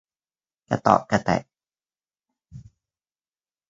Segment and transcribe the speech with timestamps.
[0.69, 1.41] กระเตาะกระแตะ